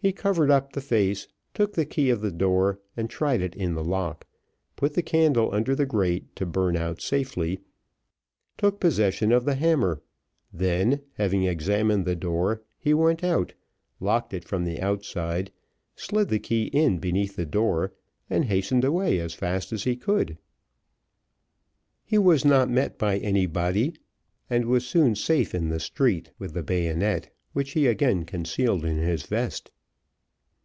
[0.00, 3.74] He covered up the face, took the key of the door, and tried it in
[3.74, 4.28] the lock,
[4.76, 7.62] put the candle under the grate to burn out safely,
[8.56, 10.00] took possession of the hammer;
[10.52, 13.54] then having examined the door, he went out,
[13.98, 15.50] locked it from the outside,
[15.96, 17.92] slid the key in beneath the door,
[18.30, 20.38] and hastened away as fast as he could.
[22.04, 23.94] He was not met by anybody,
[24.48, 28.98] and was soon safe in the street, with the bayonet, which he again concealed in
[28.98, 29.72] his vest.